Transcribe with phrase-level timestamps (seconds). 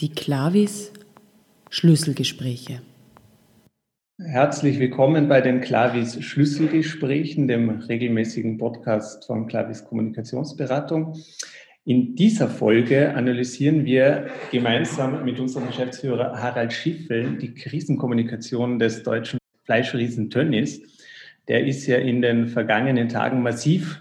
[0.00, 0.92] Die Klavis
[1.70, 2.82] Schlüsselgespräche.
[4.20, 11.18] Herzlich willkommen bei den Klavis Schlüsselgesprächen, dem regelmäßigen Podcast von Klavis Kommunikationsberatung.
[11.84, 19.40] In dieser Folge analysieren wir gemeinsam mit unserem Geschäftsführer Harald Schiffel die Krisenkommunikation des deutschen
[19.64, 20.80] Fleischriesen Tönnies.
[21.48, 24.00] Der ist ja in den vergangenen Tagen massiv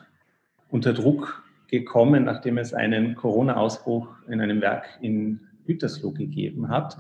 [0.70, 6.98] unter Druck gekommen, nachdem es einen Corona-Ausbruch in einem Werk in Gütersloh gegeben hat.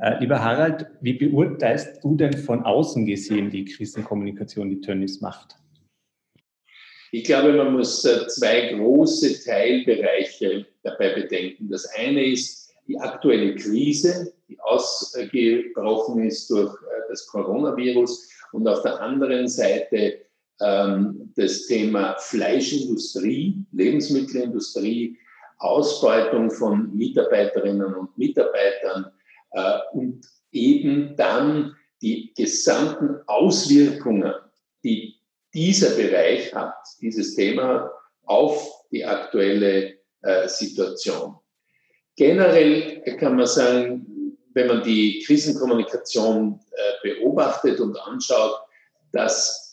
[0.00, 5.56] Äh, lieber Harald, wie beurteilst du denn von außen gesehen die Krisenkommunikation, die Tönnies macht?
[7.12, 11.68] Ich glaube, man muss äh, zwei große Teilbereiche dabei bedenken.
[11.68, 18.82] Das eine ist die aktuelle Krise, die ausgebrochen ist durch äh, das Coronavirus und auf
[18.82, 20.22] der anderen Seite
[20.60, 25.18] ähm, das Thema Fleischindustrie, Lebensmittelindustrie,
[25.62, 29.12] Ausbeutung von Mitarbeiterinnen und Mitarbeitern
[29.52, 34.34] äh, und eben dann die gesamten Auswirkungen,
[34.82, 35.16] die
[35.54, 37.90] dieser Bereich hat, dieses Thema
[38.24, 41.36] auf die aktuelle äh, Situation.
[42.16, 48.54] Generell kann man sagen, wenn man die Krisenkommunikation äh, beobachtet und anschaut,
[49.12, 49.71] dass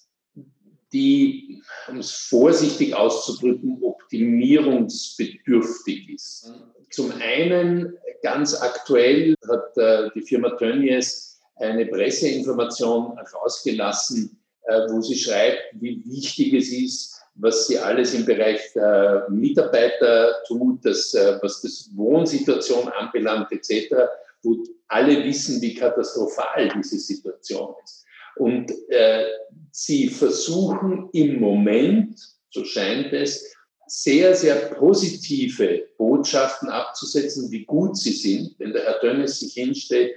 [0.94, 6.54] die, um es vorsichtig auszudrücken, optimierungsbedürftig ist.
[6.92, 15.16] Zum einen, ganz aktuell hat äh, die Firma Tönnies eine Presseinformation herausgelassen, äh, wo sie
[15.16, 21.38] schreibt, wie wichtig es ist, was sie alles im Bereich der Mitarbeiter tut, das, äh,
[21.42, 23.94] was das Wohnsituation anbelangt etc.,
[24.42, 28.06] wo alle wissen, wie katastrophal diese Situation ist.
[28.36, 29.26] Und äh,
[29.72, 33.54] sie versuchen im Moment, so scheint es,
[33.88, 38.56] sehr, sehr positive Botschaften abzusetzen, wie gut sie sind.
[38.60, 40.14] Wenn der Herr Dönnes sich hinstellt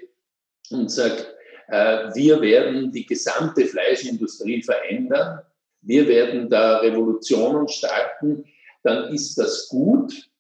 [0.71, 1.35] und sagt,
[1.69, 5.41] äh, wir werden die gesamte Fleischindustrie verändern,
[5.81, 8.45] wir werden da Revolutionen starten,
[8.83, 10.31] dann ist das gut,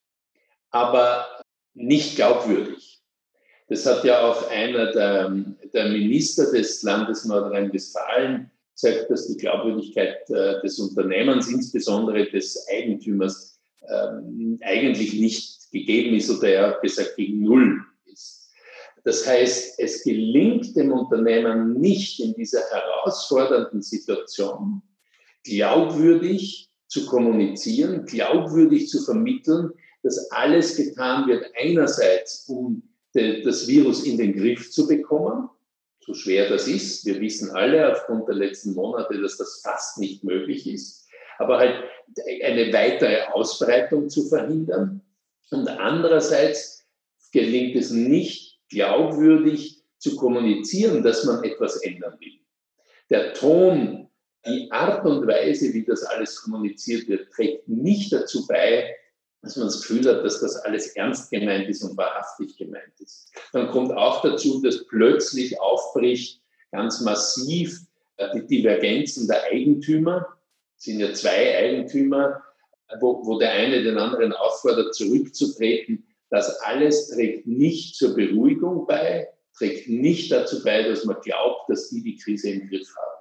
[0.70, 1.26] aber
[1.74, 3.01] nicht glaubwürdig.
[3.72, 5.34] Das hat ja auch einer der,
[5.72, 13.58] der Minister des Landes Nordrhein-Westfalen zeigt, dass die Glaubwürdigkeit äh, des Unternehmens, insbesondere des Eigentümers,
[13.88, 17.80] ähm, eigentlich nicht gegeben ist oder er hat gesagt gegen Null
[18.12, 18.50] ist.
[19.04, 24.82] Das heißt, es gelingt dem Unternehmen nicht in dieser herausfordernden Situation
[25.44, 29.70] glaubwürdig zu kommunizieren, glaubwürdig zu vermitteln,
[30.02, 35.48] dass alles getan wird, einerseits um das Virus in den Griff zu bekommen,
[36.00, 37.04] so schwer das ist.
[37.06, 41.08] Wir wissen alle aufgrund der letzten Monate, dass das fast nicht möglich ist.
[41.38, 41.84] Aber halt
[42.42, 45.02] eine weitere Ausbreitung zu verhindern.
[45.50, 46.86] Und andererseits
[47.32, 52.40] gelingt es nicht glaubwürdig zu kommunizieren, dass man etwas ändern will.
[53.10, 54.08] Der Ton,
[54.46, 58.94] die Art und Weise, wie das alles kommuniziert wird, trägt nicht dazu bei,
[59.42, 63.32] dass man das Gefühl hat, dass das alles ernst gemeint ist und wahrhaftig gemeint ist.
[63.52, 67.80] Dann kommt auch dazu, dass plötzlich aufbricht ganz massiv
[68.16, 70.26] äh, die Divergenzen der Eigentümer.
[70.78, 72.40] Es sind ja zwei Eigentümer,
[73.00, 76.06] wo, wo der eine den anderen auffordert, zurückzutreten.
[76.30, 81.90] Das alles trägt nicht zur Beruhigung bei, trägt nicht dazu bei, dass man glaubt, dass
[81.90, 83.12] die die Krise im Griff haben.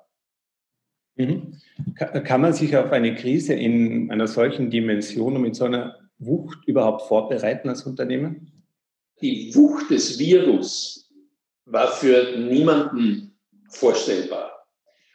[1.16, 2.24] Mhm.
[2.24, 6.68] Kann man sich auf eine Krise in einer solchen Dimension und mit so einer Wucht
[6.68, 8.52] überhaupt vorbereiten als Unternehmen?
[9.22, 11.12] Die Wucht des Virus
[11.66, 13.36] war für niemanden
[13.70, 14.68] vorstellbar.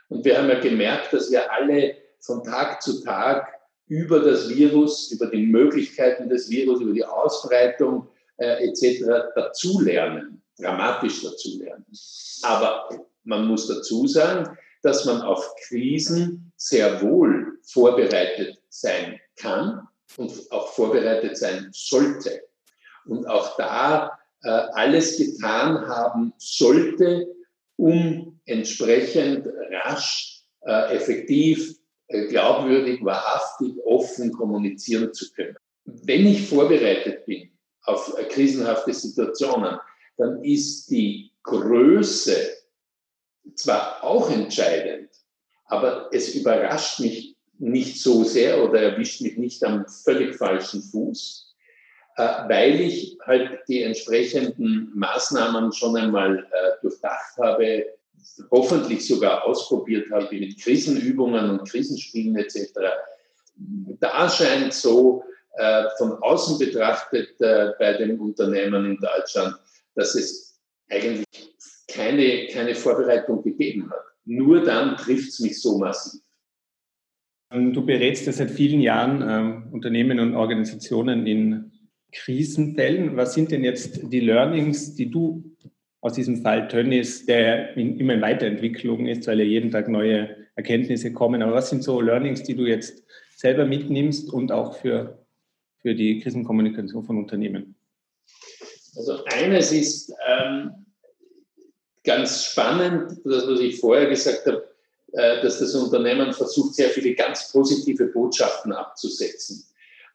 [0.09, 3.47] Und wir haben ja gemerkt, dass wir alle von Tag zu Tag
[3.87, 8.09] über das Virus, über die Möglichkeiten des Virus, über die Ausbreitung
[8.39, 9.05] äh, etc.
[9.37, 11.87] dazulernen, dramatisch dazulernen.
[12.43, 12.89] Aber
[13.23, 19.87] man muss dazu sagen, dass man auf Krisen sehr wohl vorbereitet sein kann
[20.17, 22.43] und auch vorbereitet sein sollte.
[23.07, 27.27] Und auch da äh, alles getan haben sollte,
[27.77, 31.77] um entsprechend rasch, äh, effektiv,
[32.09, 35.57] äh, glaubwürdig, wahrhaftig, offen kommunizieren zu können.
[35.85, 37.51] Wenn ich vorbereitet bin
[37.83, 39.79] auf äh, krisenhafte Situationen,
[40.17, 42.37] dann ist die Größe
[43.55, 45.11] zwar auch entscheidend,
[45.67, 51.55] aber es überrascht mich nicht so sehr oder erwischt mich nicht am völlig falschen Fuß,
[52.17, 57.87] äh, weil ich halt die entsprechenden Maßnahmen schon einmal äh, durchdacht habe,
[58.51, 62.73] hoffentlich sogar ausprobiert habe mit Krisenübungen und Krisenspielen etc.
[64.01, 65.23] Da scheint so
[65.57, 69.57] äh, von außen betrachtet bei den Unternehmen in Deutschland,
[69.95, 70.59] dass es
[70.91, 71.25] eigentlich
[71.89, 74.05] keine, keine Vorbereitung gegeben hat.
[74.25, 76.21] Nur dann trifft es mich so massiv.
[77.51, 81.73] Ähm, du berätst ja seit vielen Jahren äh, Unternehmen und Organisationen in
[82.13, 83.17] Krisenfällen.
[83.17, 85.57] Was sind denn jetzt die Learnings, die du
[86.01, 90.37] aus diesem Fall Tönnies, der in, immer in Weiterentwicklung ist, weil ja jeden Tag neue
[90.55, 91.43] Erkenntnisse kommen.
[91.43, 93.05] Aber was sind so Learnings, die du jetzt
[93.37, 95.27] selber mitnimmst und auch für,
[95.79, 97.75] für die Krisenkommunikation von Unternehmen?
[98.97, 100.87] Also eines ist ähm,
[102.05, 104.65] ganz spannend, das, was ich vorher gesagt habe,
[105.13, 109.65] dass das Unternehmen versucht, sehr viele ganz positive Botschaften abzusetzen.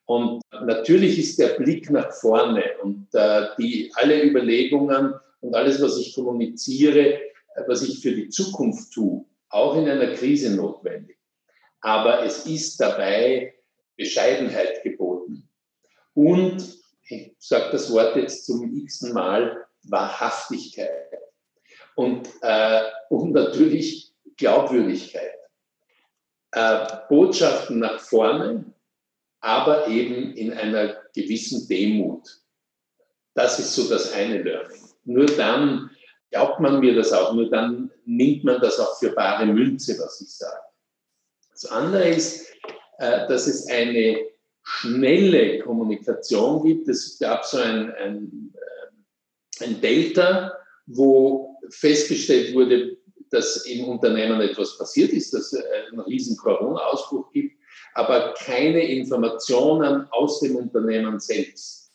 [0.05, 5.97] Und natürlich ist der Blick nach vorne und äh, die, alle Überlegungen und alles, was
[5.97, 7.21] ich kommuniziere, äh,
[7.67, 11.17] was ich für die Zukunft tue, auch in einer Krise notwendig.
[11.79, 13.53] Aber es ist dabei
[13.95, 15.47] Bescheidenheit geboten.
[16.13, 16.61] Und,
[17.03, 20.89] ich sage das Wort jetzt zum x-ten Mal, Wahrhaftigkeit.
[21.95, 24.10] Und, äh, und natürlich
[24.41, 25.37] Glaubwürdigkeit.
[26.51, 28.65] Äh, Botschaften nach vorne,
[29.39, 32.27] aber eben in einer gewissen Demut.
[33.35, 34.81] Das ist so das eine Learning.
[35.05, 35.91] Nur dann
[36.31, 40.19] glaubt man mir das auch, nur dann nimmt man das auch für bare Münze, was
[40.21, 40.61] ich sage.
[41.51, 42.47] Das andere ist,
[42.97, 44.25] äh, dass es eine
[44.63, 46.89] schnelle Kommunikation gibt.
[46.89, 48.53] Es gab so ein, ein,
[49.59, 50.57] äh, ein Delta,
[50.87, 52.97] wo festgestellt wurde,
[53.31, 57.57] dass im Unternehmen etwas passiert ist, dass es einen riesen Corona-Ausbruch gibt,
[57.93, 61.91] aber keine Informationen aus dem Unternehmen selbst.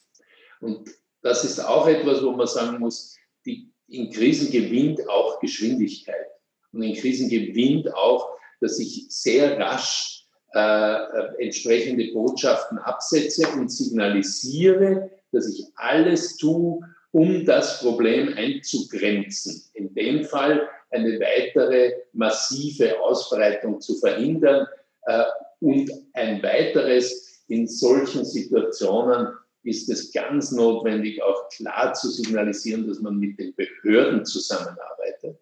[0.60, 0.88] Und
[1.22, 6.26] das ist auch etwas, wo man sagen muss, die, in Krisen gewinnt auch Geschwindigkeit.
[6.72, 8.30] Und in Krisen gewinnt auch,
[8.60, 10.98] dass ich sehr rasch äh,
[11.38, 16.80] entsprechende Botschaften absetze und signalisiere, dass ich alles tue,
[17.12, 19.62] um das Problem einzugrenzen.
[19.74, 24.66] In dem Fall eine weitere massive Ausbreitung zu verhindern
[25.06, 25.24] äh,
[25.60, 29.28] und ein weiteres in solchen Situationen
[29.62, 35.38] ist es ganz notwendig, auch klar zu signalisieren, dass man mit den Behörden zusammenarbeitet.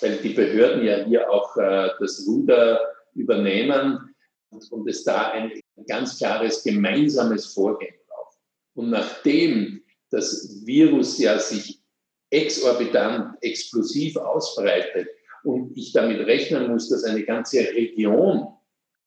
[0.00, 2.80] Weil die Behörden ja hier auch äh, das Ruder
[3.14, 4.14] übernehmen
[4.50, 5.52] und, und es da ein
[5.86, 8.38] ganz klares gemeinsames Vorgehen braucht.
[8.74, 11.75] Und nachdem das Virus ja sich
[12.30, 15.08] exorbitant, explosiv ausbreitet
[15.44, 18.48] und ich damit rechnen muss, dass eine ganze Region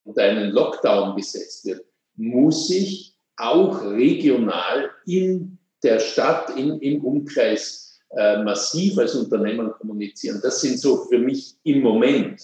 [0.04, 1.84] unter einen Lockdown gesetzt wird,
[2.16, 10.40] muss ich auch regional in der Stadt, in, im Umkreis äh, massiv als Unternehmen kommunizieren.
[10.42, 12.42] Das sind so für mich im Moment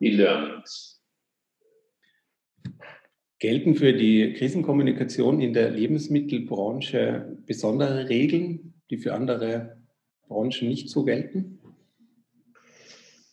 [0.00, 1.00] die Learnings.
[3.38, 9.76] Gelten für die Krisenkommunikation in der Lebensmittelbranche besondere Regeln, die für andere
[10.28, 11.58] Branchen nicht so gelten?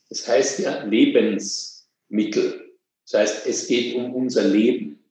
[0.09, 2.73] Das heißt ja Lebensmittel.
[3.05, 5.03] Das heißt, es geht um unser Leben.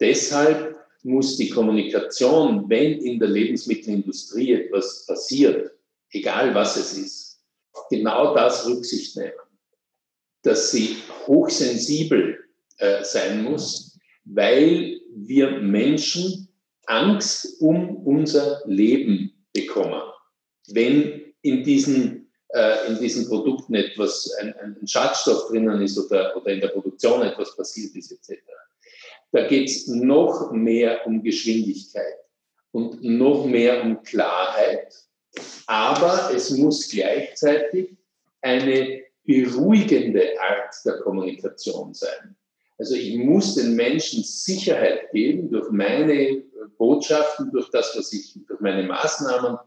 [0.00, 5.72] Deshalb muss die Kommunikation, wenn in der Lebensmittelindustrie etwas passiert,
[6.10, 7.40] egal was es ist,
[7.90, 9.32] genau das Rücksicht nehmen,
[10.42, 10.96] dass sie
[11.26, 12.38] hochsensibel
[12.78, 16.48] äh, sein muss, weil wir Menschen
[16.86, 20.02] Angst um unser Leben bekommen,
[20.74, 26.52] wenn in diesen, äh, in diesen Produkten etwas, ein, ein Schadstoff drinnen ist oder, oder
[26.52, 28.40] in der Produktion etwas passiert ist etc.
[29.32, 32.18] Da geht es noch mehr um Geschwindigkeit
[32.72, 34.94] und noch mehr um Klarheit.
[35.66, 37.96] Aber es muss gleichzeitig
[38.40, 42.34] eine beruhigende Art der Kommunikation sein.
[42.78, 46.42] Also ich muss den Menschen Sicherheit geben durch meine
[46.78, 49.58] Botschaften, durch das, was ich, durch meine Maßnahmen,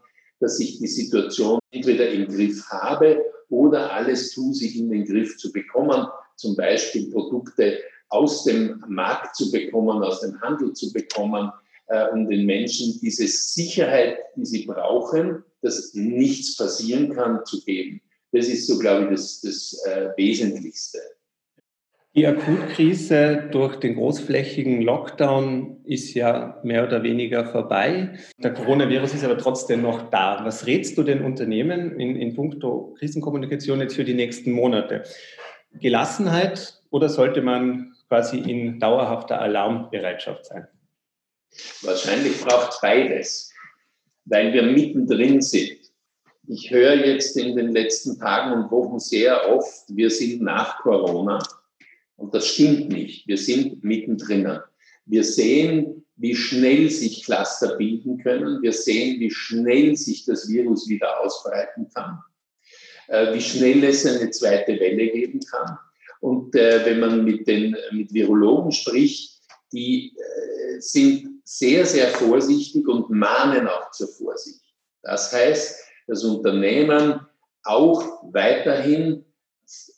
[0.42, 5.36] dass ich die Situation entweder im Griff habe oder alles tue, sie in den Griff
[5.38, 6.06] zu bekommen.
[6.36, 11.50] Zum Beispiel Produkte aus dem Markt zu bekommen, aus dem Handel zu bekommen,
[11.86, 18.00] äh, um den Menschen diese Sicherheit, die sie brauchen, dass nichts passieren kann, zu geben.
[18.32, 20.98] Das ist so, glaube ich, das, das äh, Wesentlichste.
[22.14, 28.18] Die Akutkrise durch den großflächigen Lockdown ist ja mehr oder weniger vorbei.
[28.36, 30.44] Der Coronavirus ist aber trotzdem noch da.
[30.44, 35.04] Was rätst du den Unternehmen in, in puncto Krisenkommunikation jetzt für die nächsten Monate?
[35.80, 40.68] Gelassenheit oder sollte man quasi in dauerhafter Alarmbereitschaft sein?
[41.80, 43.52] Wahrscheinlich braucht es beides,
[44.26, 45.78] weil wir mittendrin sind.
[46.46, 51.38] Ich höre jetzt in den letzten Tagen und Wochen sehr oft, wir sind nach Corona.
[52.22, 53.26] Und das stimmt nicht.
[53.26, 54.60] Wir sind mittendrin.
[55.06, 58.62] Wir sehen, wie schnell sich Cluster bilden können.
[58.62, 62.20] Wir sehen, wie schnell sich das Virus wieder ausbreiten kann,
[63.08, 65.76] äh, wie schnell es eine zweite Welle geben kann.
[66.20, 69.40] Und äh, wenn man mit den mit Virologen spricht,
[69.72, 74.60] die äh, sind sehr, sehr vorsichtig und mahnen auch zur Vorsicht.
[75.02, 75.76] Das heißt,
[76.06, 77.18] dass Unternehmen
[77.64, 79.21] auch weiterhin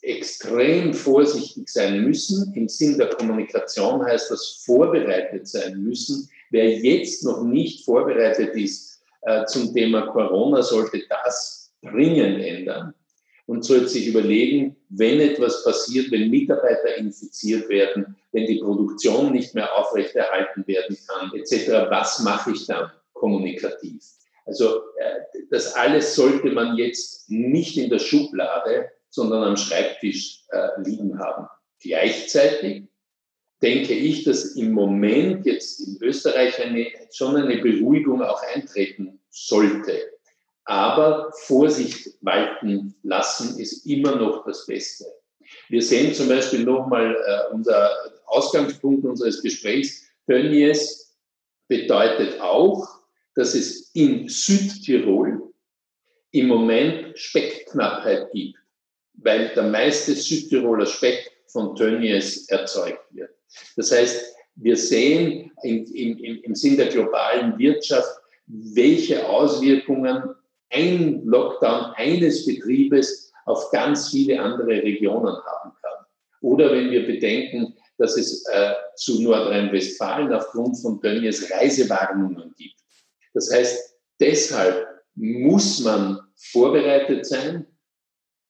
[0.02, 2.52] extrem vorsichtig sein müssen.
[2.54, 6.28] Im Sinn der Kommunikation heißt das vorbereitet sein müssen.
[6.50, 12.94] Wer jetzt noch nicht vorbereitet ist äh, zum Thema Corona, sollte das dringend ändern
[13.46, 19.54] und sollte sich überlegen, wenn etwas passiert, wenn Mitarbeiter infiziert werden, wenn die Produktion nicht
[19.54, 24.02] mehr aufrechterhalten werden kann, etc., was mache ich dann kommunikativ?
[24.46, 30.68] Also äh, das alles sollte man jetzt nicht in der Schublade, sondern am Schreibtisch äh,
[30.82, 31.46] liegen haben.
[31.80, 32.82] Gleichzeitig
[33.62, 40.00] denke ich, dass im Moment jetzt in Österreich eine, schon eine Beruhigung auch eintreten sollte.
[40.64, 45.04] Aber Vorsicht walten lassen ist immer noch das Beste.
[45.68, 47.90] Wir sehen zum Beispiel nochmal äh, unser
[48.26, 50.02] Ausgangspunkt unseres Gesprächs.
[50.26, 51.16] Tönnies
[51.68, 52.88] bedeutet auch,
[53.36, 55.52] dass es in Südtirol
[56.32, 58.58] im Moment Speckknappheit gibt,
[59.14, 63.30] weil der meiste Südtiroler Speck von Tönnies erzeugt wird.
[63.76, 68.08] Das heißt, wir sehen im, im, im Sinn der globalen Wirtschaft,
[68.46, 70.22] welche Auswirkungen
[70.70, 76.06] ein Lockdown eines Betriebes auf ganz viele andere Regionen haben kann.
[76.40, 82.80] Oder wenn wir bedenken, dass es äh, zu Nordrhein-Westfalen aufgrund von Tönnies Reisewarnungen gibt.
[83.34, 87.66] Das heißt, deshalb muss man vorbereitet sein,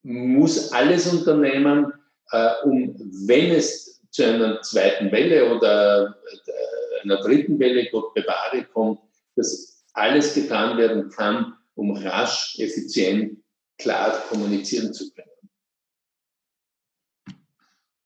[0.04, 1.92] muss alles unternehmen,
[2.30, 2.94] äh, um,
[3.26, 6.14] wenn es zu einer zweiten Welle oder
[6.46, 9.00] äh, einer dritten Welle, Gott bewahre, kommt,
[9.34, 13.42] dass alles getan werden kann, um rasch, effizient,
[13.78, 15.28] klar kommunizieren zu können.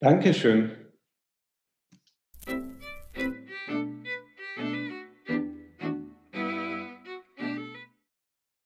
[0.00, 0.77] Dankeschön.